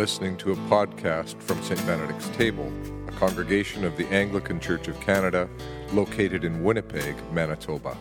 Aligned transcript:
listening 0.00 0.34
to 0.34 0.50
a 0.50 0.56
podcast 0.70 1.38
from 1.42 1.62
St. 1.62 1.78
Benedict's 1.86 2.30
Table, 2.30 2.72
a 3.06 3.12
congregation 3.12 3.84
of 3.84 3.98
the 3.98 4.06
Anglican 4.06 4.58
Church 4.58 4.88
of 4.88 4.98
Canada 5.02 5.46
located 5.92 6.42
in 6.42 6.64
Winnipeg, 6.64 7.14
Manitoba. 7.34 7.94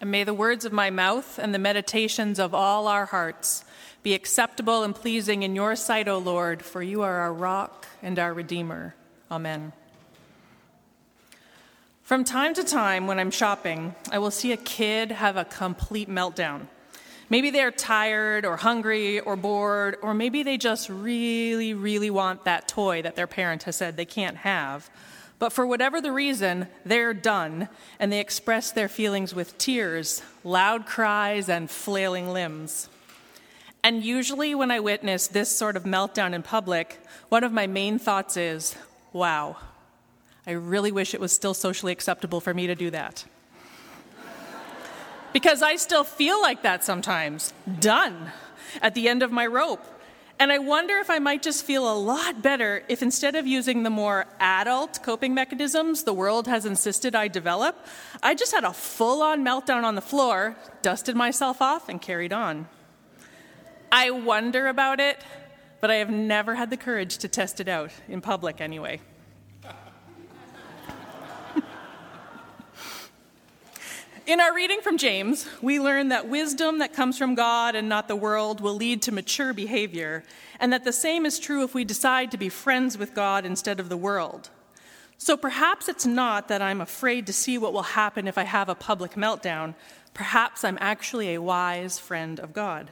And 0.00 0.12
may 0.12 0.22
the 0.22 0.32
words 0.32 0.64
of 0.64 0.72
my 0.72 0.90
mouth 0.90 1.36
and 1.36 1.52
the 1.52 1.58
meditations 1.58 2.38
of 2.38 2.54
all 2.54 2.86
our 2.86 3.06
hearts 3.06 3.64
be 4.04 4.14
acceptable 4.14 4.84
and 4.84 4.94
pleasing 4.94 5.42
in 5.42 5.56
your 5.56 5.74
sight, 5.74 6.06
O 6.06 6.18
Lord, 6.18 6.62
for 6.62 6.80
you 6.80 7.02
are 7.02 7.16
our 7.16 7.34
rock 7.34 7.88
and 8.00 8.20
our 8.20 8.32
Redeemer. 8.32 8.94
Amen. 9.32 9.72
From 12.04 12.22
time 12.22 12.54
to 12.54 12.62
time, 12.62 13.08
when 13.08 13.18
I'm 13.18 13.32
shopping, 13.32 13.96
I 14.12 14.20
will 14.20 14.30
see 14.30 14.52
a 14.52 14.56
kid 14.56 15.10
have 15.10 15.36
a 15.36 15.44
complete 15.44 16.08
meltdown. 16.08 16.68
Maybe 17.30 17.50
they're 17.50 17.70
tired 17.70 18.46
or 18.46 18.56
hungry 18.56 19.20
or 19.20 19.36
bored, 19.36 19.96
or 20.02 20.14
maybe 20.14 20.42
they 20.42 20.56
just 20.56 20.88
really, 20.88 21.74
really 21.74 22.10
want 22.10 22.44
that 22.44 22.68
toy 22.68 23.02
that 23.02 23.16
their 23.16 23.26
parent 23.26 23.64
has 23.64 23.76
said 23.76 23.96
they 23.96 24.06
can't 24.06 24.38
have. 24.38 24.88
But 25.38 25.52
for 25.52 25.66
whatever 25.66 26.00
the 26.00 26.10
reason, 26.10 26.68
they're 26.84 27.14
done, 27.14 27.68
and 28.00 28.10
they 28.10 28.20
express 28.20 28.72
their 28.72 28.88
feelings 28.88 29.34
with 29.34 29.56
tears, 29.58 30.22
loud 30.42 30.86
cries, 30.86 31.48
and 31.48 31.70
flailing 31.70 32.32
limbs. 32.32 32.88
And 33.84 34.02
usually, 34.02 34.54
when 34.54 34.70
I 34.70 34.80
witness 34.80 35.28
this 35.28 35.54
sort 35.54 35.76
of 35.76 35.84
meltdown 35.84 36.32
in 36.32 36.42
public, 36.42 36.98
one 37.28 37.44
of 37.44 37.52
my 37.52 37.66
main 37.66 37.98
thoughts 37.98 38.36
is 38.36 38.74
wow, 39.12 39.56
I 40.46 40.52
really 40.52 40.92
wish 40.92 41.14
it 41.14 41.20
was 41.20 41.32
still 41.32 41.54
socially 41.54 41.92
acceptable 41.92 42.40
for 42.40 42.52
me 42.54 42.66
to 42.66 42.74
do 42.74 42.90
that. 42.90 43.24
Because 45.32 45.62
I 45.62 45.76
still 45.76 46.04
feel 46.04 46.40
like 46.40 46.62
that 46.62 46.84
sometimes, 46.84 47.52
done, 47.80 48.32
at 48.82 48.94
the 48.94 49.08
end 49.08 49.22
of 49.22 49.32
my 49.32 49.46
rope. 49.46 49.84
And 50.40 50.52
I 50.52 50.58
wonder 50.58 50.98
if 50.98 51.10
I 51.10 51.18
might 51.18 51.42
just 51.42 51.64
feel 51.64 51.92
a 51.92 51.98
lot 51.98 52.42
better 52.42 52.84
if 52.88 53.02
instead 53.02 53.34
of 53.34 53.44
using 53.44 53.82
the 53.82 53.90
more 53.90 54.26
adult 54.38 55.02
coping 55.02 55.34
mechanisms 55.34 56.04
the 56.04 56.12
world 56.12 56.46
has 56.46 56.64
insisted 56.64 57.16
I 57.16 57.26
develop, 57.26 57.76
I 58.22 58.34
just 58.34 58.54
had 58.54 58.62
a 58.62 58.72
full 58.72 59.20
on 59.20 59.44
meltdown 59.44 59.82
on 59.82 59.96
the 59.96 60.00
floor, 60.00 60.56
dusted 60.80 61.16
myself 61.16 61.60
off, 61.60 61.88
and 61.88 62.00
carried 62.00 62.32
on. 62.32 62.68
I 63.90 64.10
wonder 64.10 64.68
about 64.68 65.00
it, 65.00 65.18
but 65.80 65.90
I 65.90 65.96
have 65.96 66.10
never 66.10 66.54
had 66.54 66.70
the 66.70 66.76
courage 66.76 67.18
to 67.18 67.28
test 67.28 67.58
it 67.58 67.66
out, 67.66 67.90
in 68.06 68.20
public 68.20 68.60
anyway. 68.60 69.00
In 74.28 74.40
our 74.40 74.54
reading 74.54 74.82
from 74.82 74.98
James, 74.98 75.48
we 75.62 75.80
learn 75.80 76.10
that 76.10 76.28
wisdom 76.28 76.80
that 76.80 76.92
comes 76.92 77.16
from 77.16 77.34
God 77.34 77.74
and 77.74 77.88
not 77.88 78.08
the 78.08 78.14
world 78.14 78.60
will 78.60 78.74
lead 78.74 79.00
to 79.02 79.10
mature 79.10 79.54
behavior, 79.54 80.22
and 80.60 80.70
that 80.70 80.84
the 80.84 80.92
same 80.92 81.24
is 81.24 81.38
true 81.38 81.64
if 81.64 81.72
we 81.72 81.82
decide 81.82 82.30
to 82.32 82.36
be 82.36 82.50
friends 82.50 82.98
with 82.98 83.14
God 83.14 83.46
instead 83.46 83.80
of 83.80 83.88
the 83.88 83.96
world. 83.96 84.50
So 85.16 85.34
perhaps 85.34 85.88
it's 85.88 86.04
not 86.04 86.48
that 86.48 86.60
I'm 86.60 86.82
afraid 86.82 87.26
to 87.28 87.32
see 87.32 87.56
what 87.56 87.72
will 87.72 87.80
happen 87.80 88.28
if 88.28 88.36
I 88.36 88.42
have 88.42 88.68
a 88.68 88.74
public 88.74 89.12
meltdown. 89.12 89.74
Perhaps 90.12 90.62
I'm 90.62 90.76
actually 90.78 91.32
a 91.32 91.40
wise 91.40 91.98
friend 91.98 92.38
of 92.38 92.52
God. 92.52 92.90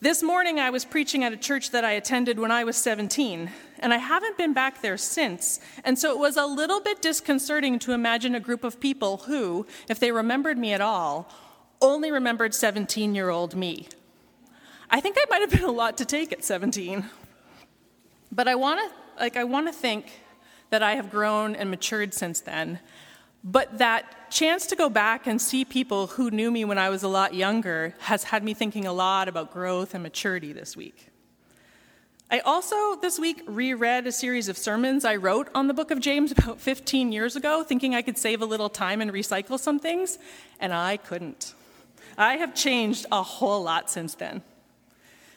This 0.00 0.22
morning, 0.22 0.60
I 0.60 0.70
was 0.70 0.84
preaching 0.84 1.24
at 1.24 1.32
a 1.32 1.36
church 1.36 1.72
that 1.72 1.84
I 1.84 1.90
attended 1.90 2.38
when 2.38 2.52
I 2.52 2.62
was 2.62 2.76
17, 2.76 3.50
and 3.80 3.92
I 3.92 3.98
haven't 3.98 4.36
been 4.36 4.52
back 4.52 4.82
there 4.82 4.96
since. 4.96 5.60
And 5.84 5.98
so 5.98 6.10
it 6.12 6.18
was 6.18 6.36
a 6.36 6.46
little 6.46 6.80
bit 6.80 7.02
disconcerting 7.02 7.78
to 7.80 7.92
imagine 7.92 8.34
a 8.34 8.40
group 8.40 8.64
of 8.64 8.80
people 8.80 9.18
who, 9.18 9.66
if 9.88 9.98
they 9.98 10.12
remembered 10.12 10.58
me 10.58 10.72
at 10.72 10.80
all, 10.80 11.30
only 11.80 12.10
remembered 12.10 12.54
17 12.54 13.14
year 13.14 13.30
old 13.30 13.54
me. 13.54 13.88
I 14.90 15.00
think 15.00 15.16
that 15.16 15.26
might 15.28 15.40
have 15.40 15.50
been 15.50 15.64
a 15.64 15.72
lot 15.72 15.98
to 15.98 16.04
take 16.04 16.32
at 16.32 16.44
17. 16.44 17.04
But 18.32 18.48
I 18.48 18.54
want 18.54 18.80
to 18.80 19.20
like 19.20 19.36
I 19.36 19.44
want 19.44 19.66
to 19.66 19.72
think 19.72 20.20
that 20.70 20.82
I 20.82 20.96
have 20.96 21.10
grown 21.10 21.54
and 21.56 21.70
matured 21.70 22.12
since 22.12 22.40
then 22.40 22.80
but 23.46 23.78
that 23.78 24.28
chance 24.28 24.66
to 24.66 24.76
go 24.76 24.88
back 24.88 25.28
and 25.28 25.40
see 25.40 25.64
people 25.64 26.08
who 26.08 26.32
knew 26.32 26.50
me 26.50 26.64
when 26.64 26.78
I 26.78 26.88
was 26.88 27.04
a 27.04 27.08
lot 27.08 27.32
younger 27.32 27.94
has 28.00 28.24
had 28.24 28.42
me 28.42 28.54
thinking 28.54 28.86
a 28.86 28.92
lot 28.92 29.28
about 29.28 29.52
growth 29.52 29.94
and 29.94 30.02
maturity 30.02 30.52
this 30.52 30.76
week. 30.76 31.10
I 32.28 32.40
also 32.40 32.96
this 32.96 33.20
week 33.20 33.42
reread 33.46 34.04
a 34.08 34.10
series 34.10 34.48
of 34.48 34.58
sermons 34.58 35.04
I 35.04 35.14
wrote 35.14 35.48
on 35.54 35.68
the 35.68 35.74
book 35.74 35.92
of 35.92 36.00
James 36.00 36.32
about 36.32 36.60
15 36.60 37.12
years 37.12 37.36
ago, 37.36 37.62
thinking 37.62 37.94
I 37.94 38.02
could 38.02 38.18
save 38.18 38.42
a 38.42 38.46
little 38.46 38.68
time 38.68 39.00
and 39.00 39.12
recycle 39.12 39.60
some 39.60 39.78
things, 39.78 40.18
and 40.58 40.72
I 40.74 40.96
couldn't. 40.96 41.54
I 42.18 42.34
have 42.38 42.52
changed 42.52 43.06
a 43.12 43.22
whole 43.22 43.62
lot 43.62 43.90
since 43.90 44.14
then. 44.14 44.42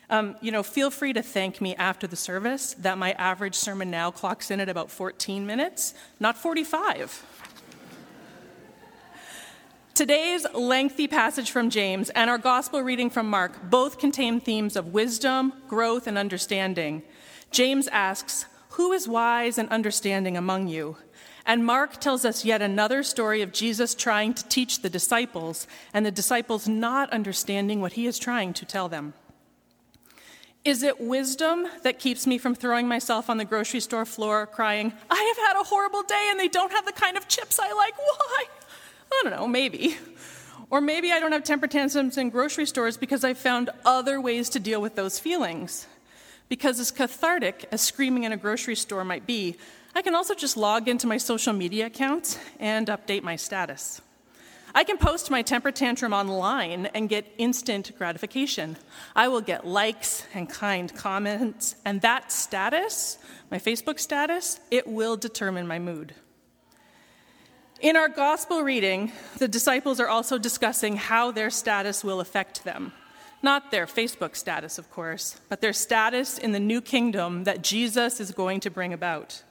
Um, 0.10 0.36
you 0.42 0.52
know, 0.52 0.64
feel 0.64 0.90
free 0.90 1.14
to 1.14 1.22
thank 1.22 1.62
me 1.62 1.76
after 1.76 2.08
the 2.08 2.16
service 2.16 2.74
that 2.80 2.98
my 2.98 3.12
average 3.12 3.54
sermon 3.54 3.92
now 3.92 4.10
clocks 4.10 4.50
in 4.50 4.60
at 4.60 4.68
about 4.68 4.90
14 4.90 5.46
minutes, 5.46 5.94
not 6.20 6.38
45. 6.38 7.24
Today's 10.00 10.48
lengthy 10.54 11.10
passage 11.10 11.52
from 11.52 11.70
James 11.70 12.10
and 12.12 12.30
our 12.30 12.38
gospel 12.38 12.82
reading 12.82 13.10
from 13.10 13.30
Mark 13.30 13.70
both 13.70 13.98
contain 13.98 14.40
themes 14.40 14.78
of 14.78 14.94
wisdom, 14.94 15.52
growth, 15.68 16.08
and 16.08 16.18
understanding. 16.18 17.04
James 17.52 17.90
asks, 17.90 18.46
Who 18.70 18.94
is 18.94 19.10
wise 19.10 19.58
and 19.58 19.68
understanding 19.68 20.38
among 20.38 20.70
you? 20.70 20.96
And 21.46 21.66
Mark 21.66 22.00
tells 22.00 22.24
us 22.24 22.46
yet 22.46 22.62
another 22.62 23.04
story 23.04 23.42
of 23.42 23.52
Jesus 23.52 23.94
trying 23.94 24.34
to 24.36 24.48
teach 24.48 24.82
the 24.82 24.90
disciples, 24.90 25.68
and 25.94 26.06
the 26.06 26.12
disciples 26.12 26.66
not 26.66 27.12
understanding 27.12 27.82
what 27.82 27.92
he 27.92 28.08
is 28.08 28.18
trying 28.18 28.54
to 28.54 28.64
tell 28.64 28.88
them. 28.88 29.14
Is 30.64 30.82
it 30.82 31.02
wisdom 31.02 31.68
that 31.84 32.00
keeps 32.00 32.26
me 32.26 32.38
from 32.38 32.56
throwing 32.56 32.88
myself 32.88 33.30
on 33.30 33.36
the 33.36 33.44
grocery 33.44 33.82
store 33.82 34.06
floor 34.06 34.48
crying, 34.48 34.94
I 35.10 35.34
have 35.36 35.46
had 35.46 35.60
a 35.60 35.66
horrible 35.66 36.04
day 36.04 36.30
and 36.32 36.40
they 36.40 36.48
don't 36.48 36.72
have 36.72 36.86
the 36.86 36.94
kind 36.94 37.18
of 37.18 37.28
chips 37.28 37.60
I 37.60 37.74
like? 37.74 37.98
Why? 37.98 38.46
I 39.12 39.22
don't 39.24 39.32
know, 39.32 39.48
maybe. 39.48 39.98
Or 40.72 40.82
maybe 40.82 41.12
I 41.12 41.20
don't 41.20 41.32
have 41.32 41.44
temper 41.44 41.66
tantrums 41.66 42.16
in 42.16 42.30
grocery 42.30 42.68
stores 42.68 42.96
because 42.96 43.24
I've 43.24 43.40
found 43.40 43.72
other 43.84 44.22
ways 44.22 44.50
to 44.50 44.60
deal 44.60 44.80
with 44.80 44.96
those 44.96 45.18
feelings. 45.18 45.88
Because 46.48 46.80
as 46.80 46.92
cathartic 46.92 47.68
as 47.72 47.82
screaming 47.82 48.24
in 48.24 48.32
a 48.32 48.38
grocery 48.38 48.76
store 48.76 49.04
might 49.04 49.26
be, 49.26 49.58
I 49.96 50.04
can 50.04 50.14
also 50.14 50.36
just 50.36 50.58
log 50.58 50.88
into 50.88 51.08
my 51.08 51.18
social 51.18 51.54
media 51.54 51.88
accounts 51.88 52.38
and 52.60 52.88
update 52.88 53.24
my 53.24 53.36
status. 53.36 54.02
I 54.76 54.84
can 54.84 54.98
post 54.98 55.32
my 55.32 55.42
temper 55.42 55.72
tantrum 55.72 56.14
online 56.14 56.86
and 56.88 57.10
get 57.10 57.26
instant 57.40 57.92
gratification. 57.98 58.78
I 59.16 59.28
will 59.28 59.42
get 59.42 59.66
likes 59.66 60.24
and 60.36 60.48
kind 60.48 60.94
comments, 60.94 61.76
and 61.86 62.02
that 62.02 62.32
status, 62.32 63.18
my 63.50 63.58
Facebook 63.58 64.00
status, 64.00 64.60
it 64.70 64.86
will 64.86 65.18
determine 65.18 65.68
my 65.68 65.80
mood. 65.80 66.14
In 67.82 67.96
our 67.96 68.10
gospel 68.10 68.62
reading, 68.62 69.14
the 69.38 69.48
disciples 69.48 70.02
are 70.02 70.10
also 70.10 70.38
discussing 70.38 70.98
how 70.98 71.32
their 71.32 71.50
status 71.50 72.04
will 72.04 72.20
affect 72.20 72.66
them. 72.66 72.92
Not 73.42 73.72
their 73.72 73.86
Facebook 73.86 74.36
status, 74.36 74.78
of 74.78 74.92
course, 74.92 75.40
but 75.48 75.62
their 75.62 75.72
status 75.72 76.38
in 76.38 76.52
the 76.52 76.60
new 76.60 76.82
kingdom 76.82 77.46
that 77.46 77.64
Jesus 77.64 78.20
is 78.20 78.32
going 78.32 78.60
to 78.62 78.70
bring 78.70 78.92
about. 78.92 79.44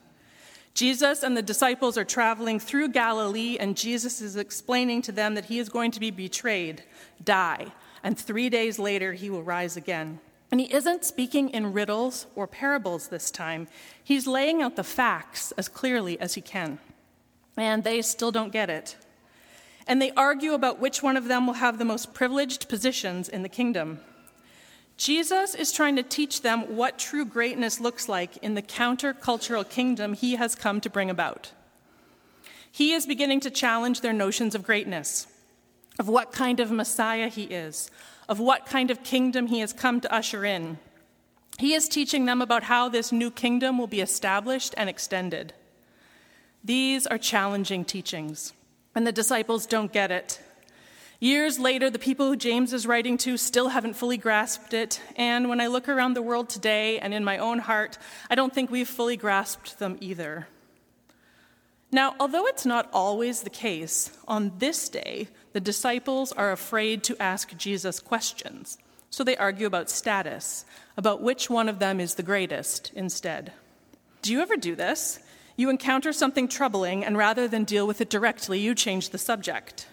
Jesus 0.75 1.23
and 1.23 1.39
the 1.39 1.43
disciples 1.43 1.97
are 1.97 2.05
traveling 2.05 2.61
through 2.61 2.91
Galilee, 2.91 3.57
and 3.59 3.79
Jesus 3.79 4.21
is 4.21 4.37
explaining 4.37 5.01
to 5.03 5.13
them 5.13 5.35
that 5.35 5.47
he 5.47 5.59
is 5.59 5.71
going 5.71 5.91
to 5.93 6.01
be 6.01 6.11
betrayed, 6.11 6.83
die, 7.25 7.69
and 8.03 8.19
three 8.19 8.51
days 8.51 8.79
later 8.79 9.15
he 9.15 9.31
will 9.31 9.43
rise 9.43 9.75
again. 9.75 10.21
And 10.53 10.61
he 10.61 10.71
isn't 10.71 11.03
speaking 11.03 11.49
in 11.49 11.73
riddles 11.73 12.27
or 12.37 12.47
parables 12.47 13.09
this 13.09 13.31
time, 13.31 13.69
he's 14.05 14.27
laying 14.27 14.61
out 14.61 14.77
the 14.77 14.85
facts 14.85 15.51
as 15.53 15.71
clearly 15.71 16.21
as 16.21 16.35
he 16.35 16.43
can 16.43 16.79
and 17.59 17.85
they 17.85 18.03
still 18.03 18.31
don't 18.31 18.53
get 18.53 18.71
it. 18.71 18.97
And 19.87 20.01
they 20.01 20.13
argue 20.13 20.53
about 20.53 20.79
which 20.79 21.03
one 21.03 21.17
of 21.17 21.29
them 21.29 21.47
will 21.47 21.55
have 21.55 21.79
the 21.79 21.85
most 21.85 22.15
privileged 22.15 22.69
positions 22.69 23.29
in 23.29 23.43
the 23.43 23.49
kingdom. 23.49 24.01
Jesus 24.99 25.55
is 25.55 25.73
trying 25.73 25.97
to 25.97 26.03
teach 26.03 26.43
them 26.43 26.77
what 26.77 26.99
true 26.99 27.25
greatness 27.25 27.81
looks 27.81 28.09
like 28.09 28.37
in 28.39 28.55
the 28.55 28.63
countercultural 28.63 29.69
kingdom 29.69 30.13
he 30.13 30.35
has 30.35 30.55
come 30.55 30.81
to 30.81 30.91
bring 30.91 31.09
about. 31.09 31.53
He 32.71 32.93
is 32.93 33.07
beginning 33.07 33.41
to 33.41 33.51
challenge 33.51 34.01
their 34.01 34.13
notions 34.13 34.55
of 34.55 34.65
greatness, 34.65 35.27
of 35.99 36.09
what 36.09 36.33
kind 36.33 36.61
of 36.61 36.71
Messiah 36.71 37.29
he 37.29 37.45
is, 37.45 37.91
of 38.29 38.41
what 38.41 38.67
kind 38.67 38.91
of 38.91 39.03
kingdom 39.03 39.47
he 39.47 39.61
has 39.61 39.73
come 39.73 40.01
to 40.01 40.13
usher 40.13 40.45
in. 40.45 40.79
He 41.59 41.75
is 41.75 41.89
teaching 41.89 42.27
them 42.27 42.43
about 42.43 42.65
how 42.65 42.89
this 42.89 43.11
new 43.11 43.31
kingdom 43.31 43.79
will 43.79 43.87
be 43.87 44.01
established 44.01 44.75
and 44.77 44.89
extended. 44.89 45.55
These 46.65 47.07
are 47.07 47.19
challenging 47.19 47.85
teachings, 47.85 48.53
and 48.95 49.07
the 49.07 49.13
disciples 49.13 49.67
don't 49.67 49.93
get 49.93 50.11
it. 50.11 50.41
Years 51.21 51.59
later, 51.59 51.91
the 51.91 51.99
people 51.99 52.29
who 52.29 52.37
James 52.37 52.73
is 52.73 52.87
writing 52.87 53.19
to 53.19 53.37
still 53.37 53.71
haven't 53.71 53.95
fully 53.95 54.17
grasped 54.17 54.73
it, 54.73 55.01
and 55.17 55.49
when 55.49 55.61
I 55.61 55.67
look 55.67 55.89
around 55.89 56.15
the 56.15 56.23
world 56.23 56.49
today 56.49 56.99
and 56.99 57.13
in 57.13 57.25
my 57.25 57.39
own 57.39 57.59
heart, 57.59 57.99
I 58.31 58.37
don't 58.37 58.55
think 58.55 58.71
we've 58.71 58.89
fully 58.89 59.17
grasped 59.17 59.79
them 59.79 59.99
either. 60.01 60.47
Now, 61.91 62.15
although 62.21 62.47
it's 62.47 62.67
not 62.67 62.89
always 62.93 63.43
the 63.43 63.51
case, 63.51 64.17
on 64.29 64.53
this 64.59 64.89
day, 64.89 65.29
the 65.55 65.61
disciples 65.61 66.33
are 66.33 66.53
afraid 66.53 67.03
to 67.05 67.21
ask 67.21 67.57
Jesus 67.57 67.99
questions. 67.99 68.79
So 69.11 69.25
they 69.25 69.37
argue 69.39 69.67
about 69.67 69.89
status, 69.89 70.67
about 70.97 71.23
which 71.23 71.49
one 71.49 71.69
of 71.69 71.79
them 71.79 71.99
is 71.99 72.15
the 72.15 72.23
greatest 72.23 72.93
instead. 72.95 73.53
Do 74.21 74.33
you 74.33 74.41
ever 74.41 74.57
do 74.57 74.77
this? 74.77 75.19
You 75.59 75.71
encounter 75.71 76.13
something 76.13 76.47
troubling, 76.47 77.05
and 77.05 77.19
rather 77.19 77.49
than 77.49 77.65
deal 77.65 77.85
with 77.85 78.01
it 78.01 78.09
directly, 78.09 78.61
you 78.61 78.77
change 78.77 79.11
the 79.11 79.19
subject. 79.19 79.89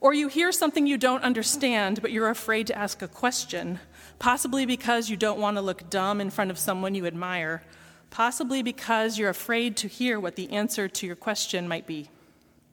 Or 0.00 0.14
you 0.14 0.28
hear 0.28 0.50
something 0.50 0.86
you 0.86 0.96
don't 0.96 1.22
understand, 1.22 2.00
but 2.00 2.10
you're 2.10 2.30
afraid 2.30 2.66
to 2.68 2.78
ask 2.78 3.02
a 3.02 3.06
question, 3.06 3.80
possibly 4.18 4.64
because 4.64 5.10
you 5.10 5.18
don't 5.18 5.38
want 5.38 5.58
to 5.58 5.60
look 5.60 5.90
dumb 5.90 6.22
in 6.22 6.30
front 6.30 6.50
of 6.50 6.58
someone 6.58 6.94
you 6.94 7.04
admire, 7.04 7.62
possibly 8.08 8.62
because 8.62 9.18
you're 9.18 9.28
afraid 9.28 9.76
to 9.76 9.88
hear 9.88 10.18
what 10.18 10.36
the 10.36 10.50
answer 10.52 10.88
to 10.88 11.06
your 11.06 11.16
question 11.16 11.68
might 11.68 11.86
be. 11.86 12.08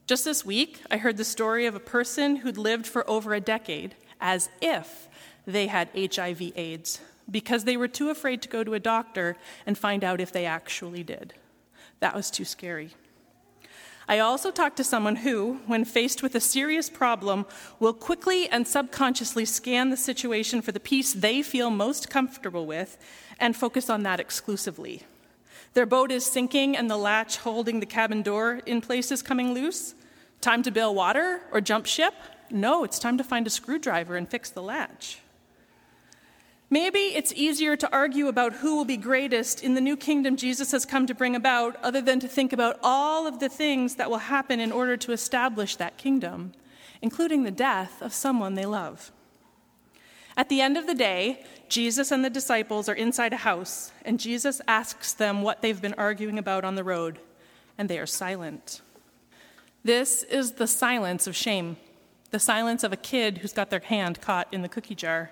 Just 0.06 0.24
this 0.24 0.42
week, 0.42 0.80
I 0.90 0.96
heard 0.96 1.18
the 1.18 1.24
story 1.24 1.66
of 1.66 1.74
a 1.74 1.80
person 1.80 2.36
who'd 2.36 2.56
lived 2.56 2.86
for 2.86 3.08
over 3.10 3.34
a 3.34 3.42
decade 3.42 3.94
as 4.22 4.48
if 4.62 5.06
they 5.46 5.66
had 5.66 5.90
HIV 5.94 6.52
AIDS 6.56 7.02
because 7.30 7.64
they 7.64 7.76
were 7.76 7.88
too 7.88 8.08
afraid 8.08 8.40
to 8.40 8.48
go 8.48 8.64
to 8.64 8.72
a 8.72 8.80
doctor 8.80 9.36
and 9.66 9.76
find 9.76 10.02
out 10.02 10.18
if 10.18 10.32
they 10.32 10.46
actually 10.46 11.02
did. 11.02 11.34
That 12.00 12.14
was 12.14 12.30
too 12.30 12.44
scary. 12.44 12.90
I 14.10 14.20
also 14.20 14.50
talked 14.50 14.78
to 14.78 14.84
someone 14.84 15.16
who, 15.16 15.60
when 15.66 15.84
faced 15.84 16.22
with 16.22 16.34
a 16.34 16.40
serious 16.40 16.88
problem, 16.88 17.44
will 17.78 17.92
quickly 17.92 18.48
and 18.48 18.66
subconsciously 18.66 19.44
scan 19.44 19.90
the 19.90 19.98
situation 19.98 20.62
for 20.62 20.72
the 20.72 20.80
piece 20.80 21.12
they 21.12 21.42
feel 21.42 21.68
most 21.68 22.08
comfortable 22.08 22.64
with 22.64 22.96
and 23.38 23.54
focus 23.54 23.90
on 23.90 24.04
that 24.04 24.18
exclusively. 24.18 25.02
Their 25.74 25.84
boat 25.84 26.10
is 26.10 26.24
sinking 26.24 26.74
and 26.74 26.90
the 26.90 26.96
latch 26.96 27.36
holding 27.36 27.80
the 27.80 27.86
cabin 27.86 28.22
door 28.22 28.60
in 28.64 28.80
place 28.80 29.12
is 29.12 29.20
coming 29.20 29.52
loose. 29.52 29.94
Time 30.40 30.62
to 30.62 30.70
bail 30.70 30.94
water 30.94 31.42
or 31.52 31.60
jump 31.60 31.84
ship? 31.84 32.14
No, 32.50 32.84
it's 32.84 32.98
time 32.98 33.18
to 33.18 33.24
find 33.24 33.46
a 33.46 33.50
screwdriver 33.50 34.16
and 34.16 34.26
fix 34.26 34.48
the 34.48 34.62
latch. 34.62 35.18
Maybe 36.70 36.98
it's 36.98 37.32
easier 37.32 37.76
to 37.76 37.90
argue 37.90 38.28
about 38.28 38.54
who 38.54 38.76
will 38.76 38.84
be 38.84 38.98
greatest 38.98 39.62
in 39.62 39.74
the 39.74 39.80
new 39.80 39.96
kingdom 39.96 40.36
Jesus 40.36 40.72
has 40.72 40.84
come 40.84 41.06
to 41.06 41.14
bring 41.14 41.34
about, 41.34 41.76
other 41.82 42.02
than 42.02 42.20
to 42.20 42.28
think 42.28 42.52
about 42.52 42.78
all 42.82 43.26
of 43.26 43.38
the 43.38 43.48
things 43.48 43.94
that 43.94 44.10
will 44.10 44.18
happen 44.18 44.60
in 44.60 44.70
order 44.70 44.96
to 44.98 45.12
establish 45.12 45.76
that 45.76 45.96
kingdom, 45.96 46.52
including 47.00 47.44
the 47.44 47.50
death 47.50 48.02
of 48.02 48.12
someone 48.12 48.54
they 48.54 48.66
love. 48.66 49.10
At 50.36 50.50
the 50.50 50.60
end 50.60 50.76
of 50.76 50.86
the 50.86 50.94
day, 50.94 51.42
Jesus 51.70 52.10
and 52.12 52.22
the 52.22 52.30
disciples 52.30 52.86
are 52.86 52.94
inside 52.94 53.32
a 53.32 53.38
house, 53.38 53.90
and 54.04 54.20
Jesus 54.20 54.60
asks 54.68 55.14
them 55.14 55.40
what 55.40 55.62
they've 55.62 55.80
been 55.80 55.94
arguing 55.94 56.38
about 56.38 56.64
on 56.64 56.74
the 56.74 56.84
road, 56.84 57.18
and 57.78 57.88
they 57.88 57.98
are 57.98 58.06
silent. 58.06 58.82
This 59.82 60.22
is 60.24 60.52
the 60.52 60.66
silence 60.66 61.26
of 61.26 61.34
shame, 61.34 61.78
the 62.30 62.38
silence 62.38 62.84
of 62.84 62.92
a 62.92 62.96
kid 62.96 63.38
who's 63.38 63.54
got 63.54 63.70
their 63.70 63.80
hand 63.80 64.20
caught 64.20 64.48
in 64.52 64.60
the 64.60 64.68
cookie 64.68 64.94
jar. 64.94 65.30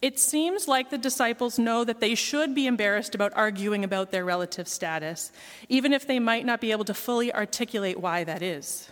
It 0.00 0.18
seems 0.18 0.68
like 0.68 0.90
the 0.90 0.98
disciples 0.98 1.58
know 1.58 1.82
that 1.82 1.98
they 1.98 2.14
should 2.14 2.54
be 2.54 2.68
embarrassed 2.68 3.16
about 3.16 3.32
arguing 3.34 3.82
about 3.82 4.12
their 4.12 4.24
relative 4.24 4.68
status, 4.68 5.32
even 5.68 5.92
if 5.92 6.06
they 6.06 6.20
might 6.20 6.46
not 6.46 6.60
be 6.60 6.70
able 6.70 6.84
to 6.84 6.94
fully 6.94 7.34
articulate 7.34 7.98
why 7.98 8.22
that 8.22 8.40
is. 8.40 8.88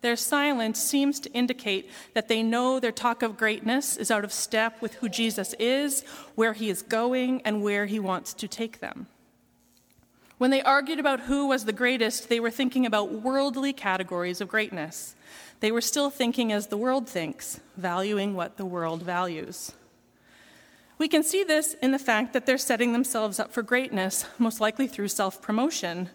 Their 0.00 0.16
silence 0.16 0.80
seems 0.80 1.20
to 1.20 1.32
indicate 1.32 1.90
that 2.14 2.28
they 2.28 2.42
know 2.42 2.80
their 2.80 2.92
talk 2.92 3.22
of 3.22 3.36
greatness 3.36 3.96
is 3.96 4.10
out 4.10 4.24
of 4.24 4.32
step 4.32 4.80
with 4.80 4.94
who 4.94 5.08
Jesus 5.08 5.54
is, 5.58 6.02
where 6.34 6.54
he 6.54 6.70
is 6.70 6.82
going, 6.82 7.42
and 7.42 7.62
where 7.62 7.86
he 7.86 7.98
wants 7.98 8.32
to 8.34 8.48
take 8.48 8.80
them. 8.80 9.06
When 10.38 10.50
they 10.50 10.62
argued 10.62 11.00
about 11.00 11.22
who 11.22 11.48
was 11.48 11.64
the 11.64 11.72
greatest, 11.72 12.28
they 12.28 12.38
were 12.38 12.50
thinking 12.50 12.86
about 12.86 13.12
worldly 13.12 13.72
categories 13.72 14.40
of 14.40 14.48
greatness. 14.48 15.16
They 15.60 15.72
were 15.72 15.80
still 15.80 16.10
thinking 16.10 16.52
as 16.52 16.68
the 16.68 16.76
world 16.76 17.08
thinks, 17.08 17.60
valuing 17.76 18.34
what 18.34 18.56
the 18.56 18.64
world 18.64 19.02
values. 19.02 19.72
We 20.98 21.06
can 21.06 21.22
see 21.22 21.44
this 21.44 21.74
in 21.74 21.92
the 21.92 21.98
fact 21.98 22.32
that 22.32 22.44
they're 22.44 22.58
setting 22.58 22.92
themselves 22.92 23.38
up 23.38 23.52
for 23.52 23.62
greatness, 23.62 24.26
most 24.36 24.60
likely 24.60 24.88
through 24.88 25.08
self 25.08 25.40
promotion. 25.40 26.10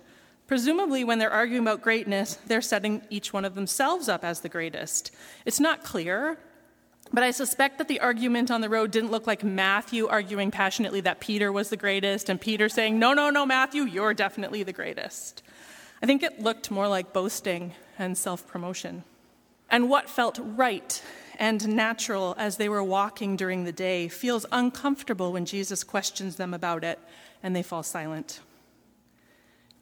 Presumably, 0.45 1.05
when 1.05 1.19
they're 1.19 1.31
arguing 1.31 1.63
about 1.63 1.81
greatness, 1.81 2.37
they're 2.47 2.61
setting 2.61 3.01
each 3.09 3.31
one 3.31 3.45
of 3.45 3.55
themselves 3.55 4.09
up 4.09 4.25
as 4.25 4.41
the 4.41 4.49
greatest. 4.49 5.11
It's 5.45 5.59
not 5.59 5.83
clear, 5.83 6.37
but 7.13 7.23
I 7.23 7.31
suspect 7.31 7.77
that 7.77 7.87
the 7.87 8.01
argument 8.01 8.51
on 8.51 8.59
the 8.59 8.69
road 8.69 8.91
didn't 8.91 9.11
look 9.11 9.25
like 9.25 9.43
Matthew 9.43 10.07
arguing 10.07 10.51
passionately 10.51 10.99
that 11.01 11.21
Peter 11.21 11.51
was 11.51 11.69
the 11.69 11.77
greatest 11.77 12.27
and 12.27 12.41
Peter 12.41 12.67
saying, 12.67 12.99
No, 12.99 13.13
no, 13.13 13.29
no, 13.29 13.45
Matthew, 13.45 13.83
you're 13.83 14.13
definitely 14.13 14.63
the 14.63 14.73
greatest. 14.73 15.43
I 16.01 16.05
think 16.05 16.23
it 16.23 16.41
looked 16.41 16.69
more 16.69 16.89
like 16.89 17.13
boasting 17.13 17.73
and 17.97 18.17
self 18.17 18.45
promotion. 18.47 19.05
And 19.69 19.89
what 19.89 20.09
felt 20.09 20.39
right 20.41 21.01
and 21.39 21.67
natural 21.67 22.35
as 22.37 22.57
they 22.57 22.69
were 22.69 22.83
walking 22.83 23.35
during 23.35 23.63
the 23.63 23.71
day 23.71 24.07
feels 24.07 24.45
uncomfortable 24.51 25.33
when 25.33 25.45
Jesus 25.45 25.83
questions 25.83 26.35
them 26.35 26.53
about 26.53 26.83
it 26.83 26.99
and 27.41 27.55
they 27.55 27.63
fall 27.63 27.83
silent. 27.83 28.39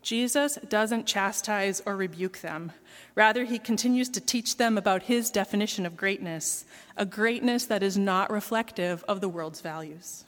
Jesus 0.02 0.58
doesn't 0.68 1.06
chastise 1.06 1.82
or 1.86 1.96
rebuke 1.96 2.40
them. 2.40 2.72
Rather, 3.14 3.44
he 3.44 3.60
continues 3.60 4.10
to 4.10 4.20
teach 4.20 4.58
them 4.58 4.78
about 4.78 5.04
his 5.04 5.30
definition 5.30 5.86
of 5.86 5.96
greatness, 5.96 6.66
a 6.98 7.06
greatness 7.06 7.66
that 7.66 7.84
is 7.84 7.98
not 7.98 8.32
reflective 8.32 9.04
of 9.08 9.22
the 9.22 9.30
world's 9.30 9.62
values. 9.62 10.26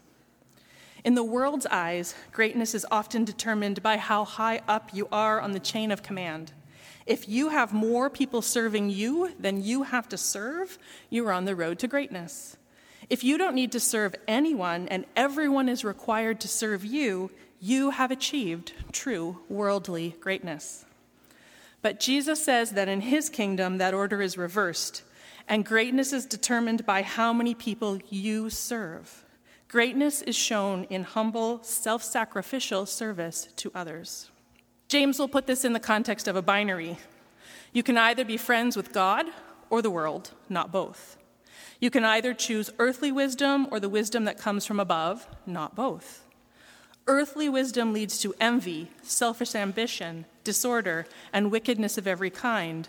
In 1.03 1.15
the 1.15 1.23
world's 1.23 1.65
eyes, 1.65 2.13
greatness 2.31 2.75
is 2.75 2.85
often 2.91 3.25
determined 3.25 3.81
by 3.81 3.97
how 3.97 4.23
high 4.23 4.61
up 4.67 4.91
you 4.93 5.07
are 5.11 5.41
on 5.41 5.51
the 5.51 5.59
chain 5.59 5.91
of 5.91 6.03
command. 6.03 6.53
If 7.05 7.27
you 7.27 7.49
have 7.49 7.73
more 7.73 8.09
people 8.09 8.41
serving 8.41 8.89
you 8.89 9.31
than 9.39 9.63
you 9.63 9.83
have 9.83 10.07
to 10.09 10.17
serve, 10.17 10.77
you 11.09 11.27
are 11.27 11.33
on 11.33 11.45
the 11.45 11.55
road 11.55 11.79
to 11.79 11.87
greatness. 11.87 12.57
If 13.09 13.23
you 13.23 13.37
don't 13.37 13.55
need 13.55 13.71
to 13.73 13.79
serve 13.79 14.15
anyone 14.27 14.87
and 14.87 15.05
everyone 15.15 15.67
is 15.67 15.83
required 15.83 16.39
to 16.41 16.47
serve 16.47 16.85
you, 16.85 17.31
you 17.59 17.91
have 17.91 18.11
achieved 18.11 18.73
true 18.91 19.39
worldly 19.49 20.15
greatness. 20.19 20.85
But 21.81 21.99
Jesus 21.99 22.43
says 22.43 22.71
that 22.71 22.87
in 22.87 23.01
his 23.01 23.29
kingdom, 23.29 23.77
that 23.77 23.93
order 23.93 24.21
is 24.21 24.37
reversed, 24.37 25.03
and 25.47 25.65
greatness 25.65 26.13
is 26.13 26.25
determined 26.25 26.85
by 26.85 27.01
how 27.01 27.33
many 27.33 27.53
people 27.53 27.99
you 28.09 28.49
serve. 28.49 29.25
Greatness 29.67 30.21
is 30.21 30.35
shown 30.35 30.85
in 30.85 31.03
humble, 31.03 31.61
self 31.63 32.03
sacrificial 32.03 32.85
service 32.85 33.49
to 33.57 33.71
others. 33.75 34.29
James 34.93 35.17
will 35.17 35.27
put 35.27 35.47
this 35.47 35.65
in 35.65 35.73
the 35.73 35.79
context 35.79 36.27
of 36.27 36.35
a 36.35 36.41
binary. 36.43 36.99
You 37.71 37.81
can 37.81 37.97
either 37.97 38.23
be 38.23 38.37
friends 38.37 38.77
with 38.77 38.93
God 38.93 39.25
or 39.71 39.81
the 39.81 39.89
world, 39.89 40.29
not 40.49 40.71
both. 40.71 41.17
You 41.79 41.89
can 41.89 42.05
either 42.05 42.35
choose 42.35 42.69
earthly 42.77 43.11
wisdom 43.11 43.67
or 43.71 43.79
the 43.79 43.89
wisdom 43.89 44.25
that 44.25 44.37
comes 44.37 44.67
from 44.67 44.79
above, 44.79 45.27
not 45.47 45.73
both. 45.73 46.23
Earthly 47.07 47.49
wisdom 47.49 47.91
leads 47.91 48.19
to 48.19 48.35
envy, 48.39 48.91
selfish 49.01 49.55
ambition, 49.55 50.25
disorder, 50.43 51.07
and 51.33 51.49
wickedness 51.49 51.97
of 51.97 52.05
every 52.05 52.29
kind. 52.29 52.87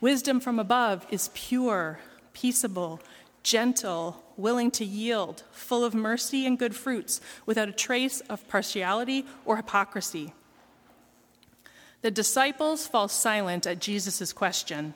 Wisdom 0.00 0.40
from 0.40 0.58
above 0.58 1.06
is 1.08 1.30
pure, 1.34 2.00
peaceable, 2.32 2.98
gentle, 3.44 4.24
willing 4.36 4.72
to 4.72 4.84
yield, 4.84 5.44
full 5.52 5.84
of 5.84 5.94
mercy 5.94 6.48
and 6.48 6.58
good 6.58 6.74
fruits, 6.74 7.20
without 7.46 7.68
a 7.68 7.72
trace 7.72 8.22
of 8.22 8.48
partiality 8.48 9.24
or 9.44 9.56
hypocrisy. 9.56 10.32
The 12.04 12.10
disciples 12.10 12.86
fall 12.86 13.08
silent 13.08 13.66
at 13.66 13.78
Jesus' 13.78 14.30
question. 14.34 14.92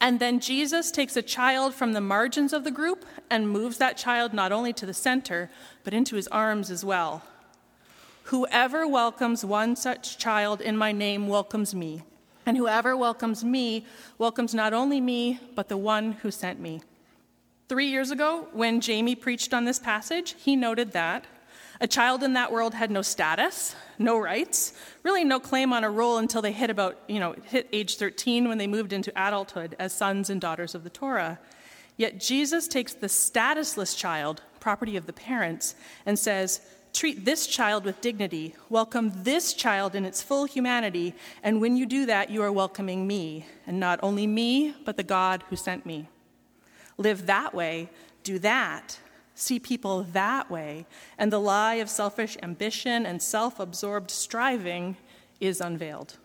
And 0.00 0.20
then 0.20 0.38
Jesus 0.38 0.92
takes 0.92 1.16
a 1.16 1.20
child 1.20 1.74
from 1.74 1.94
the 1.94 2.00
margins 2.00 2.52
of 2.52 2.62
the 2.62 2.70
group 2.70 3.04
and 3.28 3.50
moves 3.50 3.78
that 3.78 3.96
child 3.96 4.32
not 4.32 4.52
only 4.52 4.72
to 4.74 4.86
the 4.86 4.94
center, 4.94 5.50
but 5.82 5.92
into 5.92 6.14
his 6.14 6.28
arms 6.28 6.70
as 6.70 6.84
well. 6.84 7.24
Whoever 8.26 8.86
welcomes 8.86 9.44
one 9.44 9.74
such 9.74 10.16
child 10.16 10.60
in 10.60 10.76
my 10.76 10.92
name 10.92 11.26
welcomes 11.26 11.74
me. 11.74 12.04
And 12.46 12.56
whoever 12.56 12.96
welcomes 12.96 13.42
me 13.42 13.84
welcomes 14.16 14.54
not 14.54 14.72
only 14.72 15.00
me, 15.00 15.40
but 15.56 15.68
the 15.68 15.76
one 15.76 16.12
who 16.12 16.30
sent 16.30 16.60
me. 16.60 16.82
Three 17.68 17.88
years 17.88 18.12
ago, 18.12 18.46
when 18.52 18.80
Jamie 18.80 19.16
preached 19.16 19.52
on 19.52 19.64
this 19.64 19.80
passage, 19.80 20.36
he 20.38 20.54
noted 20.54 20.92
that 20.92 21.24
a 21.82 21.88
child 21.88 22.22
in 22.22 22.34
that 22.34 22.52
world 22.52 22.74
had 22.74 22.92
no 22.92 23.02
status, 23.02 23.74
no 23.98 24.16
rights, 24.16 24.72
really 25.02 25.24
no 25.24 25.40
claim 25.40 25.72
on 25.72 25.82
a 25.82 25.90
role 25.90 26.18
until 26.18 26.40
they 26.40 26.52
hit 26.52 26.70
about, 26.70 26.96
you 27.08 27.18
know, 27.18 27.34
hit 27.46 27.68
age 27.72 27.96
13 27.96 28.48
when 28.48 28.56
they 28.56 28.68
moved 28.68 28.92
into 28.92 29.10
adulthood 29.16 29.74
as 29.80 29.92
sons 29.92 30.30
and 30.30 30.40
daughters 30.40 30.76
of 30.76 30.84
the 30.84 30.90
Torah. 30.90 31.40
Yet 31.96 32.20
Jesus 32.20 32.68
takes 32.68 32.94
the 32.94 33.08
statusless 33.08 33.96
child, 33.96 34.42
property 34.60 34.96
of 34.96 35.06
the 35.06 35.12
parents, 35.12 35.74
and 36.06 36.16
says, 36.16 36.60
Treat 36.92 37.24
this 37.24 37.48
child 37.48 37.84
with 37.84 38.00
dignity, 38.00 38.54
welcome 38.68 39.10
this 39.24 39.52
child 39.52 39.96
in 39.96 40.04
its 40.04 40.22
full 40.22 40.44
humanity, 40.44 41.14
and 41.42 41.60
when 41.60 41.76
you 41.76 41.84
do 41.84 42.06
that, 42.06 42.30
you 42.30 42.42
are 42.42 42.52
welcoming 42.52 43.08
me, 43.08 43.44
and 43.66 43.80
not 43.80 43.98
only 44.04 44.28
me, 44.28 44.72
but 44.84 44.96
the 44.96 45.02
God 45.02 45.42
who 45.50 45.56
sent 45.56 45.84
me. 45.84 46.06
Live 46.96 47.26
that 47.26 47.54
way, 47.54 47.90
do 48.22 48.38
that, 48.38 49.00
see 49.34 49.58
people 49.58 50.04
that 50.12 50.50
way, 50.50 50.86
and 51.18 51.32
the 51.32 51.40
lie 51.40 51.74
of 51.74 51.88
selfish 51.88 52.36
ambition 52.42 53.06
and 53.06 53.22
self 53.22 53.58
absorbed 53.58 54.10
striving 54.10 54.96
is 55.40 55.60
unveiled. 55.60 56.18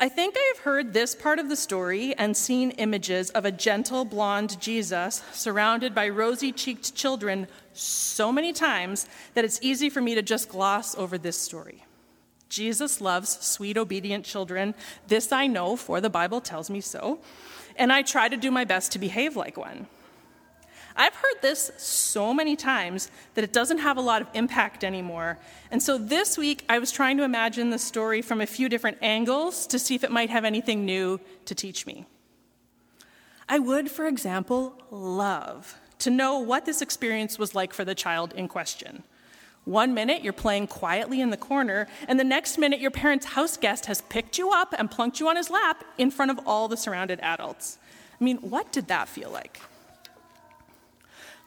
I 0.00 0.08
think 0.08 0.36
I 0.38 0.52
have 0.54 0.62
heard 0.62 0.92
this 0.92 1.16
part 1.16 1.40
of 1.40 1.48
the 1.48 1.56
story 1.56 2.14
and 2.16 2.36
seen 2.36 2.70
images 2.72 3.30
of 3.30 3.44
a 3.44 3.50
gentle 3.50 4.04
blonde 4.04 4.60
Jesus 4.60 5.24
surrounded 5.32 5.92
by 5.92 6.08
rosy 6.08 6.52
cheeked 6.52 6.94
children 6.94 7.48
so 7.72 8.30
many 8.30 8.52
times 8.52 9.08
that 9.34 9.44
it's 9.44 9.58
easy 9.60 9.90
for 9.90 10.00
me 10.00 10.14
to 10.14 10.22
just 10.22 10.50
gloss 10.50 10.96
over 10.96 11.18
this 11.18 11.40
story. 11.40 11.84
Jesus 12.48 13.00
loves 13.00 13.44
sweet, 13.44 13.76
obedient 13.76 14.24
children. 14.24 14.74
This 15.08 15.32
I 15.32 15.48
know, 15.48 15.74
for 15.74 16.00
the 16.00 16.08
Bible 16.08 16.40
tells 16.40 16.70
me 16.70 16.80
so. 16.80 17.18
And 17.74 17.92
I 17.92 18.02
try 18.02 18.28
to 18.28 18.36
do 18.36 18.52
my 18.52 18.64
best 18.64 18.92
to 18.92 19.00
behave 19.00 19.36
like 19.36 19.56
one. 19.56 19.88
I've 20.98 21.14
heard 21.14 21.40
this 21.40 21.70
so 21.76 22.34
many 22.34 22.56
times 22.56 23.08
that 23.34 23.44
it 23.44 23.52
doesn't 23.52 23.78
have 23.78 23.96
a 23.96 24.00
lot 24.00 24.20
of 24.20 24.26
impact 24.34 24.82
anymore. 24.82 25.38
And 25.70 25.80
so 25.80 25.96
this 25.96 26.36
week, 26.36 26.64
I 26.68 26.80
was 26.80 26.90
trying 26.90 27.16
to 27.18 27.22
imagine 27.22 27.70
the 27.70 27.78
story 27.78 28.20
from 28.20 28.40
a 28.40 28.46
few 28.46 28.68
different 28.68 28.98
angles 29.00 29.68
to 29.68 29.78
see 29.78 29.94
if 29.94 30.02
it 30.02 30.10
might 30.10 30.28
have 30.28 30.44
anything 30.44 30.84
new 30.84 31.20
to 31.44 31.54
teach 31.54 31.86
me. 31.86 32.04
I 33.48 33.60
would, 33.60 33.92
for 33.92 34.08
example, 34.08 34.76
love 34.90 35.76
to 36.00 36.10
know 36.10 36.40
what 36.40 36.66
this 36.66 36.82
experience 36.82 37.38
was 37.38 37.54
like 37.54 37.72
for 37.72 37.84
the 37.84 37.94
child 37.94 38.32
in 38.32 38.48
question. 38.48 39.04
One 39.64 39.94
minute 39.94 40.24
you're 40.24 40.32
playing 40.32 40.66
quietly 40.66 41.20
in 41.20 41.30
the 41.30 41.36
corner, 41.36 41.86
and 42.08 42.18
the 42.18 42.24
next 42.24 42.58
minute 42.58 42.80
your 42.80 42.90
parent's 42.90 43.26
house 43.26 43.56
guest 43.56 43.86
has 43.86 44.00
picked 44.02 44.36
you 44.36 44.50
up 44.50 44.74
and 44.76 44.90
plunked 44.90 45.20
you 45.20 45.28
on 45.28 45.36
his 45.36 45.48
lap 45.48 45.84
in 45.96 46.10
front 46.10 46.32
of 46.32 46.40
all 46.44 46.66
the 46.66 46.76
surrounded 46.76 47.20
adults. 47.20 47.78
I 48.20 48.24
mean, 48.24 48.38
what 48.38 48.72
did 48.72 48.88
that 48.88 49.08
feel 49.08 49.30
like? 49.30 49.60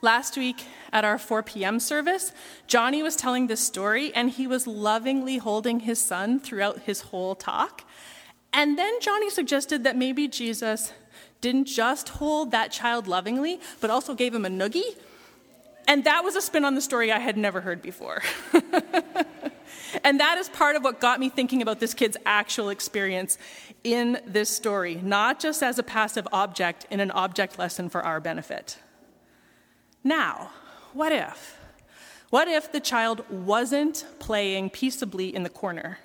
Last 0.04 0.36
week 0.36 0.66
at 0.92 1.06
our 1.06 1.20
4 1.20 1.44
p.m. 1.44 1.80
service, 1.80 2.32
Johnny 2.66 3.04
was 3.04 3.16
telling 3.16 3.46
this 3.46 3.60
story 3.60 4.12
and 4.16 4.32
he 4.32 4.48
was 4.48 4.66
lovingly 4.66 5.38
holding 5.38 5.82
his 5.82 6.00
son 6.00 6.40
throughout 6.40 6.80
his 6.80 7.02
whole 7.02 7.36
talk. 7.36 7.84
And 8.52 8.80
then 8.80 9.00
Johnny 9.00 9.30
suggested 9.30 9.84
that 9.84 9.96
maybe 9.96 10.28
Jesus 10.28 10.92
didn't 11.40 11.66
just 11.66 12.10
hold 12.10 12.50
that 12.50 12.72
child 12.72 13.08
lovingly, 13.08 13.60
but 13.80 13.92
also 13.92 14.16
gave 14.16 14.34
him 14.34 14.44
a 14.44 14.50
noogie. 14.50 14.98
And 15.88 16.04
that 16.06 16.24
was 16.24 16.36
a 16.36 16.42
spin 16.42 16.66
on 16.66 16.74
the 16.74 16.82
story 16.82 17.12
I 17.12 17.20
had 17.20 17.38
never 17.38 17.62
heard 17.62 17.84
before. 17.84 18.24
and 20.04 20.20
that 20.20 20.40
is 20.40 20.50
part 20.50 20.76
of 20.76 20.84
what 20.84 21.00
got 21.00 21.20
me 21.20 21.30
thinking 21.30 21.62
about 21.62 21.80
this 21.80 21.94
kid's 21.94 22.18
actual 22.26 22.70
experience 22.70 23.38
in 23.84 24.20
this 24.26 24.50
story, 24.50 24.96
not 24.96 25.40
just 25.40 25.62
as 25.62 25.78
a 25.78 25.84
passive 25.84 26.28
object 26.34 26.88
in 26.90 27.00
an 27.00 27.12
object 27.12 27.60
lesson 27.60 27.88
for 27.88 28.02
our 28.04 28.20
benefit. 28.20 28.78
Now, 30.04 30.50
what 30.94 31.12
if? 31.12 31.58
What 32.30 32.48
if 32.48 32.72
the 32.72 32.80
child 32.80 33.30
wasn't 33.30 34.06
playing 34.20 34.70
peaceably 34.70 35.36
in 35.36 35.44
the 35.44 35.50
corner? 35.50 36.00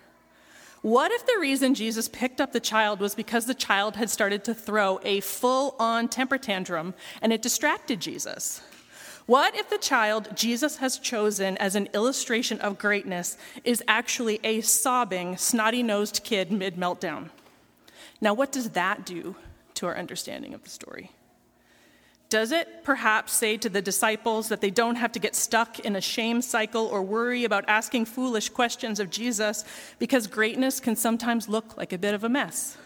What 0.83 1.11
if 1.11 1.27
the 1.27 1.39
reason 1.41 1.75
Jesus 1.75 2.09
picked 2.09 2.41
up 2.41 2.53
the 2.53 2.61
child 2.61 3.01
was 3.01 3.15
because 3.15 3.47
the 3.47 3.55
child 3.55 3.97
had 3.97 4.11
started 4.11 4.45
to 4.45 4.55
throw 4.55 5.01
a 5.03 5.21
full 5.21 5.75
on 5.79 6.09
temper 6.09 6.39
tantrum 6.39 6.95
and 7.23 7.33
it 7.33 7.43
distracted 7.43 8.01
Jesus? 8.01 8.61
What 9.27 9.57
if 9.57 9.69
the 9.69 9.79
child 9.79 10.29
Jesus 10.37 10.77
has 10.77 10.99
chosen 10.99 11.57
as 11.57 11.75
an 11.75 11.89
illustration 11.95 12.61
of 12.61 12.79
greatness 12.79 13.37
is 13.65 13.83
actually 13.89 14.39
a 14.45 14.61
sobbing, 14.61 15.37
snotty 15.37 15.83
nosed 15.83 16.23
kid 16.23 16.53
mid 16.53 16.77
meltdown? 16.77 17.31
Now, 18.21 18.35
what 18.35 18.53
does 18.53 18.71
that 18.71 19.05
do 19.05 19.35
to 19.75 19.87
our 19.87 19.97
understanding 19.97 20.55
of 20.55 20.63
the 20.63 20.71
story? 20.71 21.11
Does 22.29 22.51
it 22.51 22.83
perhaps 22.83 23.33
say 23.33 23.57
to 23.59 23.69
the 23.69 23.81
disciples 23.81 24.49
that 24.49 24.61
they 24.61 24.71
don't 24.71 24.97
have 24.97 25.13
to 25.13 25.21
get 25.21 25.37
stuck 25.37 25.79
in 25.81 25.95
a 25.95 26.01
shame 26.01 26.43
cycle 26.43 26.87
or 26.87 27.01
worry 27.01 27.45
about 27.45 27.65
asking 27.69 28.07
foolish 28.07 28.49
questions 28.49 28.99
of 28.99 29.11
Jesus 29.11 29.65
because 30.01 30.27
greatness 30.27 30.81
can 30.81 30.97
sometimes 30.97 31.49
look 31.49 31.77
like 31.77 31.93
a 31.93 31.99
bit 31.99 32.15
of 32.15 32.25
a 32.25 32.29
mess? 32.29 32.77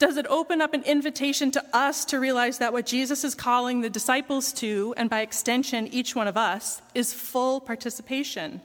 Does 0.00 0.16
it 0.16 0.26
open 0.28 0.60
up 0.60 0.74
an 0.74 0.82
invitation 0.84 1.50
to 1.52 1.64
us 1.72 2.04
to 2.06 2.20
realize 2.20 2.58
that 2.58 2.72
what 2.72 2.86
Jesus 2.86 3.24
is 3.24 3.34
calling 3.34 3.80
the 3.80 3.90
disciples 3.90 4.52
to, 4.54 4.94
and 4.96 5.10
by 5.10 5.22
extension, 5.22 5.88
each 5.88 6.14
one 6.14 6.28
of 6.28 6.36
us, 6.36 6.82
is 6.94 7.12
full 7.12 7.60
participation? 7.60 8.60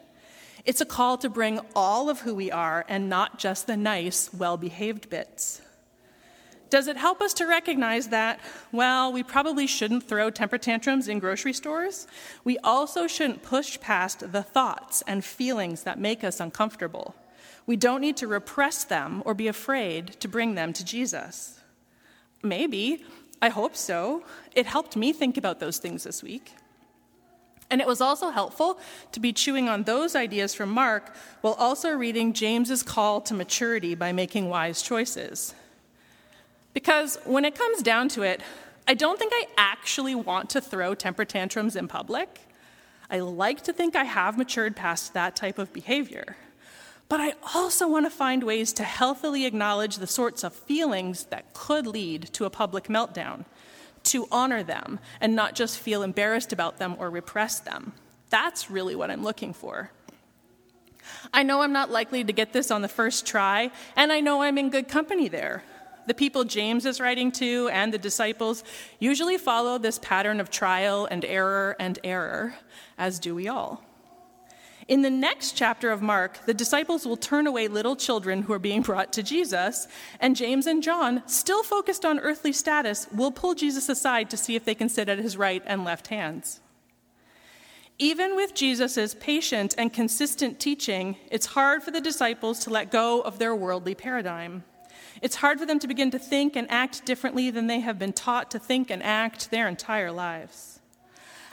It's 0.66 0.82
a 0.82 0.86
call 0.86 1.18
to 1.18 1.30
bring 1.30 1.60
all 1.76 2.10
of 2.10 2.22
who 2.22 2.36
we 2.36 2.52
are 2.52 2.86
and 2.88 3.10
not 3.10 3.40
just 3.40 3.66
the 3.66 3.76
nice, 3.76 4.32
well 4.32 4.58
behaved 4.58 5.10
bits. 5.10 5.62
Does 6.74 6.88
it 6.88 6.98
help 6.98 7.22
us 7.22 7.36
to 7.36 7.46
recognize 7.46 8.08
that, 8.08 8.39
well, 8.72 9.13
we 9.13 9.22
probably 9.22 9.68
shouldn't 9.68 10.10
throw 10.10 10.32
temper 10.32 10.58
tantrums 10.58 11.08
in 11.08 11.20
grocery 11.20 11.53
stores? 11.53 12.08
We 12.44 12.58
also 12.63 13.06
shouldn't 13.06 13.44
push 13.44 13.80
past 13.80 14.32
the 14.32 14.42
thoughts 14.42 15.03
and 15.06 15.24
feelings 15.24 15.84
that 15.84 16.00
make 16.00 16.24
us 16.24 16.39
uncomfortable. 16.39 17.13
We 17.68 17.75
don't 17.75 18.01
need 18.01 18.18
to 18.18 18.27
repress 18.27 18.86
them 18.86 19.22
or 19.24 19.36
be 19.36 19.48
afraid 19.48 20.20
to 20.20 20.27
bring 20.27 20.56
them 20.56 20.74
to 20.74 20.84
Jesus. 20.84 21.60
Maybe, 22.42 23.06
I 23.39 23.50
hope 23.50 23.75
so. 23.75 24.24
It 24.56 24.65
helped 24.65 24.96
me 24.96 25.13
think 25.13 25.38
about 25.38 25.60
those 25.60 25.77
things 25.77 26.06
this 26.06 26.24
week. 26.24 26.53
And 27.70 27.82
it 27.82 27.88
was 27.88 28.01
also 28.01 28.32
helpful 28.32 28.80
to 29.12 29.20
be 29.20 29.32
chewing 29.32 29.70
on 29.70 29.84
those 29.84 30.15
ideas 30.15 30.56
from 30.56 30.70
Mark 30.70 31.15
while 31.42 31.53
also 31.53 31.92
reading 31.92 32.34
James's 32.34 32.82
call 32.82 33.22
to 33.22 33.36
maturity 33.36 33.94
by 33.94 34.12
making 34.12 34.50
wise 34.50 34.82
choices. 34.82 35.53
Because 36.74 37.20
when 37.25 37.46
it 37.46 37.56
comes 37.56 37.82
down 37.82 38.10
to 38.10 38.24
it, 38.24 38.42
I 38.88 38.94
don't 38.94 39.18
think 39.18 39.32
I 39.34 39.48
actually 39.58 40.15
want 40.15 40.50
to 40.51 40.62
throw 40.62 40.94
temper 40.96 41.25
tantrums 41.25 41.75
in 41.75 41.88
public. 41.88 42.42
I 43.10 43.20
like 43.20 43.62
to 43.63 43.74
think 43.74 43.96
I 43.96 44.03
have 44.03 44.38
matured 44.38 44.75
past 44.75 45.13
that 45.13 45.36
type 45.36 45.58
of 45.58 45.72
behavior. 45.72 46.36
But 47.10 47.22
I 47.22 47.34
also 47.53 47.88
want 47.88 48.06
to 48.06 48.10
find 48.10 48.44
ways 48.44 48.74
to 48.74 48.84
healthily 48.84 49.46
acknowledge 49.46 49.98
the 49.98 50.08
sorts 50.08 50.44
of 50.44 50.53
feelings 50.53 51.25
that 51.25 51.53
could 51.53 51.86
lead 51.86 52.34
to 52.34 52.46
a 52.46 52.50
public 52.50 52.86
meltdown, 52.86 53.46
to 54.06 54.27
honor 54.32 54.63
them 54.63 55.00
and 55.22 55.36
not 55.36 55.56
just 55.56 55.77
feel 55.77 56.01
embarrassed 56.01 56.51
about 56.51 56.77
them 56.77 56.96
or 56.98 57.10
repress 57.10 57.60
them. 57.60 57.94
That's 58.30 58.70
really 58.70 58.96
what 58.96 59.12
I'm 59.12 59.24
looking 59.24 59.53
for. 59.53 59.92
I 61.34 61.44
know 61.44 61.62
I'm 61.62 61.74
not 61.74 61.92
likely 61.92 62.24
to 62.24 62.34
get 62.34 62.51
this 62.51 62.72
on 62.72 62.82
the 62.82 62.88
first 62.88 63.25
try, 63.25 63.72
and 63.96 64.12
I 64.12 64.20
know 64.20 64.42
I'm 64.42 64.58
in 64.58 64.70
good 64.70 64.88
company 64.88 65.27
there. 65.27 65.63
The 66.06 66.14
people 66.14 66.44
James 66.44 66.86
is 66.86 67.00
writing 67.00 67.32
to 67.34 67.70
and 67.72 67.94
the 67.94 67.98
disciples 67.98 68.64
usually 69.00 69.38
follow 69.38 69.78
this 69.78 70.00
pattern 70.00 70.40
of 70.40 70.50
trial 70.50 71.08
and 71.10 71.24
error 71.24 71.76
and 71.80 71.98
error, 72.04 72.56
as 72.98 73.20
do 73.20 73.34
we 73.36 73.48
all. 73.48 73.84
In 74.88 75.02
the 75.02 75.10
next 75.10 75.54
chapter 75.54 75.92
of 75.92 76.02
Mark, 76.02 76.46
the 76.46 76.54
disciples 76.54 77.06
will 77.06 77.16
turn 77.16 77.48
away 77.48 77.70
little 77.70 77.96
children 77.96 78.42
who 78.42 78.54
are 78.54 78.60
being 78.60 78.82
brought 78.82 79.14
to 79.14 79.24
Jesus, 79.24 79.88
and 80.20 80.36
James 80.36 80.68
and 80.68 80.84
John, 80.84 81.24
still 81.26 81.64
focused 81.64 82.04
on 82.04 82.20
earthly 82.20 82.52
status, 82.52 83.08
will 83.14 83.32
pull 83.32 83.56
Jesus 83.56 83.88
aside 83.88 84.30
to 84.30 84.38
see 84.38 84.58
if 84.58 84.66
they 84.66 84.76
can 84.76 84.90
sit 84.90 85.08
at 85.08 85.20
his 85.20 85.38
right 85.38 85.64
and 85.66 85.86
left 85.86 86.08
hands. 86.08 86.60
Even 87.98 88.36
with 88.36 88.54
Jesus' 88.54 89.16
patient 89.18 89.74
and 89.78 89.94
consistent 89.94 90.60
teaching, 90.60 91.16
it's 91.32 91.46
hard 91.46 91.82
for 91.82 91.92
the 91.92 92.02
disciples 92.02 92.60
to 92.60 92.70
let 92.70 92.92
go 92.92 93.22
of 93.22 93.40
their 93.40 93.56
worldly 93.56 93.96
paradigm. 93.96 94.66
It's 95.22 95.38
hard 95.38 95.60
for 95.60 95.65
them 95.65 95.79
to 95.79 95.88
begin 95.88 96.12
to 96.12 96.20
think 96.20 96.55
and 96.55 96.70
act 96.70 97.05
differently 97.05 97.50
than 97.50 97.67
they 97.67 97.79
have 97.79 98.00
been 98.00 98.13
taught 98.13 98.51
to 98.51 98.60
think 98.60 98.89
and 98.89 99.01
act 99.03 99.51
their 99.51 99.67
entire 99.67 100.12
lives. 100.12 100.79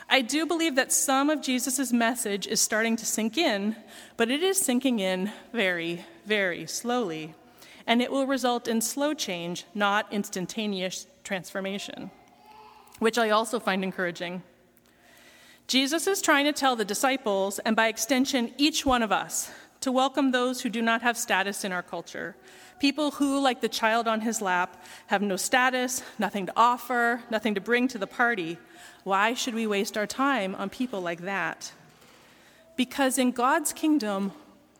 I 0.09 0.21
do 0.21 0.45
believe 0.45 0.75
that 0.75 0.91
some 0.91 1.29
of 1.29 1.41
Jesus' 1.41 1.93
message 1.93 2.45
is 2.45 2.59
starting 2.59 2.97
to 2.97 3.05
sink 3.05 3.37
in, 3.37 3.77
but 4.17 4.29
it 4.29 4.43
is 4.43 4.59
sinking 4.59 4.99
in 4.99 5.31
very, 5.53 6.05
very 6.25 6.67
slowly. 6.67 7.33
And 7.87 8.01
it 8.01 8.11
will 8.11 8.27
result 8.27 8.67
in 8.67 8.81
slow 8.81 9.13
change, 9.13 9.65
not 9.73 10.11
instantaneous 10.11 11.07
transformation, 11.23 12.11
which 12.99 13.17
I 13.17 13.29
also 13.29 13.59
find 13.59 13.83
encouraging. 13.83 14.43
Jesus 15.67 16.07
is 16.07 16.21
trying 16.21 16.43
to 16.45 16.51
tell 16.51 16.75
the 16.75 16.83
disciples, 16.83 17.59
and 17.59 17.75
by 17.75 17.87
extension, 17.87 18.53
each 18.57 18.85
one 18.85 19.03
of 19.03 19.13
us, 19.13 19.49
to 19.81 19.91
welcome 19.91 20.31
those 20.31 20.61
who 20.61 20.69
do 20.69 20.81
not 20.81 21.01
have 21.01 21.17
status 21.17 21.63
in 21.63 21.71
our 21.71 21.83
culture, 21.83 22.35
People 22.81 23.11
who, 23.11 23.39
like 23.39 23.61
the 23.61 23.69
child 23.69 24.07
on 24.07 24.21
his 24.21 24.41
lap, 24.41 24.83
have 25.05 25.21
no 25.21 25.35
status, 25.35 26.01
nothing 26.17 26.47
to 26.47 26.53
offer, 26.55 27.21
nothing 27.29 27.53
to 27.53 27.61
bring 27.61 27.87
to 27.89 27.99
the 27.99 28.07
party. 28.07 28.57
Why 29.03 29.35
should 29.35 29.53
we 29.53 29.67
waste 29.67 29.99
our 29.99 30.07
time 30.07 30.55
on 30.55 30.71
people 30.71 30.99
like 30.99 31.21
that? 31.21 31.73
Because 32.75 33.19
in 33.19 33.33
God's 33.33 33.71
kingdom, 33.71 34.31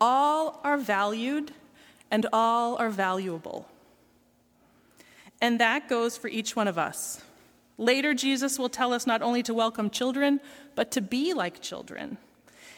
all 0.02 0.60
are 0.64 0.80
valued 0.80 1.52
and 2.10 2.26
all 2.34 2.76
are 2.78 2.90
valuable. 2.90 3.70
And 5.40 5.60
that 5.60 5.88
goes 5.88 6.18
for 6.18 6.28
each 6.28 6.56
one 6.56 6.68
of 6.68 6.80
us. 6.80 7.22
Later, 7.78 8.16
Jesus 8.16 8.58
will 8.58 8.70
tell 8.70 8.94
us 8.94 9.06
not 9.06 9.22
only 9.22 9.44
to 9.44 9.54
welcome 9.54 9.92
children, 9.92 10.40
but 10.74 10.90
to 10.90 11.02
be 11.02 11.36
like 11.36 11.62
children. 11.62 12.18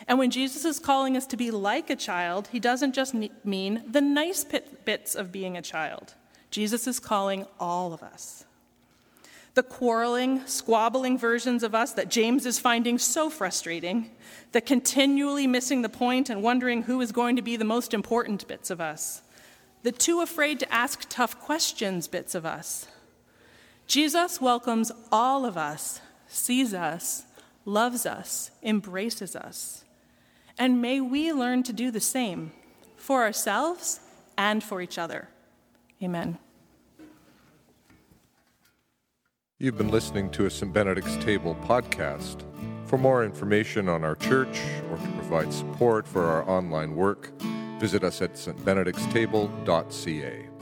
And 0.07 0.19
when 0.19 0.31
Jesus 0.31 0.65
is 0.65 0.79
calling 0.79 1.15
us 1.15 1.25
to 1.27 1.37
be 1.37 1.51
like 1.51 1.89
a 1.89 1.95
child, 1.95 2.49
he 2.51 2.59
doesn't 2.59 2.93
just 2.93 3.13
mean 3.43 3.83
the 3.89 4.01
nice 4.01 4.43
bits 4.43 5.15
of 5.15 5.31
being 5.31 5.57
a 5.57 5.61
child. 5.61 6.15
Jesus 6.51 6.87
is 6.87 6.99
calling 6.99 7.45
all 7.59 7.93
of 7.93 8.03
us. 8.03 8.45
The 9.55 9.63
quarreling, 9.63 10.45
squabbling 10.47 11.17
versions 11.17 11.63
of 11.63 11.75
us 11.75 11.93
that 11.93 12.09
James 12.09 12.45
is 12.45 12.59
finding 12.59 12.97
so 12.97 13.29
frustrating, 13.29 14.09
the 14.51 14.61
continually 14.61 15.47
missing 15.47 15.83
the 15.83 15.89
point 15.89 16.29
and 16.29 16.41
wondering 16.41 16.83
who 16.83 16.99
is 17.01 17.11
going 17.11 17.35
to 17.35 17.41
be 17.41 17.55
the 17.55 17.63
most 17.63 17.93
important 17.93 18.47
bits 18.47 18.69
of 18.69 18.81
us, 18.81 19.21
the 19.83 19.91
too 19.91 20.21
afraid 20.21 20.59
to 20.59 20.73
ask 20.73 21.05
tough 21.07 21.39
questions 21.39 22.07
bits 22.07 22.33
of 22.33 22.45
us. 22.45 22.87
Jesus 23.85 24.41
welcomes 24.41 24.91
all 25.11 25.45
of 25.45 25.57
us, 25.57 26.01
sees 26.27 26.73
us, 26.73 27.25
loves 27.65 28.05
us, 28.05 28.49
embraces 28.63 29.35
us. 29.35 29.82
And 30.57 30.81
may 30.81 31.01
we 31.01 31.33
learn 31.33 31.63
to 31.63 31.73
do 31.73 31.91
the 31.91 31.99
same 31.99 32.53
for 32.95 33.23
ourselves 33.23 33.99
and 34.37 34.63
for 34.63 34.81
each 34.81 34.97
other. 34.97 35.27
Amen. 36.01 36.37
You've 39.59 39.77
been 39.77 39.91
listening 39.91 40.31
to 40.31 40.45
a 40.45 40.49
St. 40.49 40.73
Benedict's 40.73 41.17
Table 41.17 41.55
podcast. 41.63 42.43
For 42.85 42.97
more 42.97 43.23
information 43.23 43.87
on 43.87 44.03
our 44.03 44.15
church 44.15 44.59
or 44.91 44.97
to 44.97 45.07
provide 45.13 45.53
support 45.53 46.07
for 46.07 46.25
our 46.25 46.49
online 46.49 46.95
work, 46.95 47.31
visit 47.79 48.03
us 48.03 48.19
at 48.21 48.33
stbenedictstable.ca. 48.33 50.52